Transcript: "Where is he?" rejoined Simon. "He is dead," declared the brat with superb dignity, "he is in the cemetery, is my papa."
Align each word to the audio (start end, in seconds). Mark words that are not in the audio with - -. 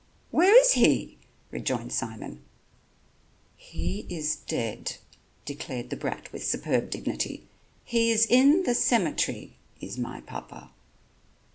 "Where 0.31 0.59
is 0.59 0.71
he?" 0.71 1.19
rejoined 1.51 1.91
Simon. 1.93 2.41
"He 3.55 4.07
is 4.09 4.35
dead," 4.35 4.97
declared 5.45 5.91
the 5.91 5.95
brat 5.95 6.33
with 6.33 6.43
superb 6.43 6.89
dignity, 6.89 7.43
"he 7.83 8.09
is 8.09 8.25
in 8.25 8.63
the 8.63 8.73
cemetery, 8.73 9.57
is 9.79 9.99
my 9.99 10.21
papa." 10.21 10.71